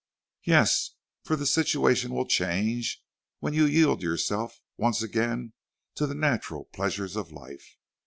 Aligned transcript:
"Yes, 0.43 0.95
for 1.23 1.35
the 1.35 1.45
situation 1.45 2.11
will 2.11 2.25
change 2.25 3.03
when 3.37 3.53
you 3.53 3.65
yield 3.65 4.01
yourself 4.01 4.59
once 4.75 5.03
again 5.03 5.53
to 5.93 6.07
the 6.07 6.15
natural 6.15 6.65
pleasures 6.73 7.15
of 7.15 7.31
life. 7.31 7.77